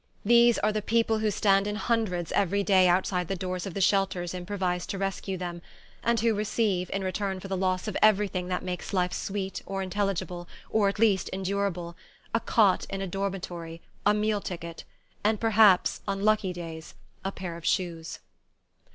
These 0.25 0.57
are 0.57 0.71
the 0.71 0.81
people 0.81 1.19
who 1.19 1.29
stand 1.29 1.67
in 1.67 1.75
hundreds 1.75 2.31
every 2.31 2.63
day 2.63 2.87
outside 2.87 3.27
the 3.27 3.35
doors 3.35 3.67
of 3.67 3.75
the 3.75 3.81
shelters 3.81 4.33
improvised 4.33 4.89
to 4.89 4.97
rescue 4.97 5.37
them, 5.37 5.61
and 6.03 6.19
who 6.19 6.33
receive, 6.33 6.89
in 6.89 7.03
return 7.03 7.39
for 7.39 7.47
the 7.47 7.55
loss 7.55 7.87
of 7.87 7.95
everything 8.01 8.47
that 8.47 8.63
makes 8.63 8.93
life 8.93 9.13
sweet, 9.13 9.61
or 9.67 9.83
intelligible, 9.83 10.47
or 10.71 10.89
at 10.89 10.97
least 10.97 11.29
endurable, 11.31 11.95
a 12.33 12.39
cot 12.39 12.87
in 12.89 12.99
a 12.99 13.05
dormitory, 13.05 13.79
a 14.03 14.15
meal 14.15 14.41
ticket 14.41 14.85
and 15.23 15.39
perhaps, 15.39 16.01
on 16.07 16.23
lucky 16.25 16.51
days, 16.51 16.95
a 17.23 17.31
pair 17.31 17.55
of 17.55 17.63
shoes... 17.63 18.17